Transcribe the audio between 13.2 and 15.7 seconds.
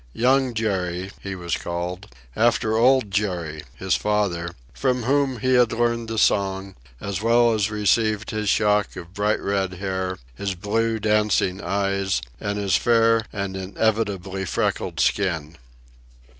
and inevitably freckled skin.